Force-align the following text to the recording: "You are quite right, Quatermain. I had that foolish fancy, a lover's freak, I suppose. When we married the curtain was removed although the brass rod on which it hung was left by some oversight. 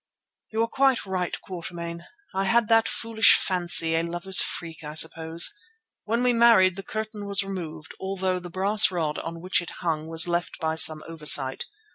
"You 0.51 0.63
are 0.63 0.67
quite 0.67 1.05
right, 1.05 1.37
Quatermain. 1.43 2.01
I 2.33 2.45
had 2.45 2.69
that 2.69 2.87
foolish 2.87 3.37
fancy, 3.37 3.93
a 3.93 4.01
lover's 4.01 4.41
freak, 4.41 4.83
I 4.83 4.95
suppose. 4.95 5.53
When 6.05 6.23
we 6.23 6.33
married 6.33 6.75
the 6.75 6.81
curtain 6.81 7.27
was 7.27 7.43
removed 7.43 7.93
although 7.99 8.39
the 8.39 8.49
brass 8.49 8.89
rod 8.89 9.19
on 9.19 9.41
which 9.41 9.61
it 9.61 9.69
hung 9.81 10.07
was 10.07 10.27
left 10.27 10.57
by 10.59 10.73
some 10.73 11.03
oversight. 11.07 11.65